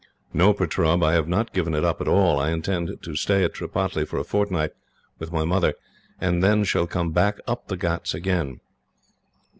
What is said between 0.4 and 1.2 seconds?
Pertaub, I